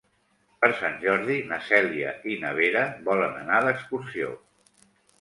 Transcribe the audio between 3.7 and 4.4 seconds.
d'excursió.